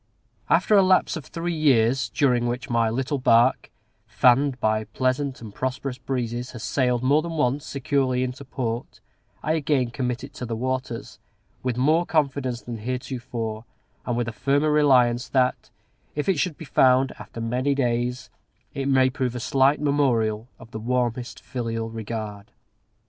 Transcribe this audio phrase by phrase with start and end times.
[0.49, 3.69] After a lapse of three years, during which my little bark,
[4.07, 8.99] fanned by pleasant and prosperous breezes, has sailed, more than once, securely into port,
[9.43, 11.19] I again commit it to the waters,
[11.61, 13.65] with more confidence than heretofore,
[14.03, 15.69] and with a firmer reliance that,
[16.15, 18.31] if it should be found "after many days,"
[18.73, 22.49] it may prove a slight memorial of the warmest filial regard.